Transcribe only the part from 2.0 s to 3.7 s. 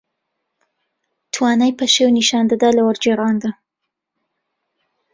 نیشان دەدا لە وەرگێڕاندا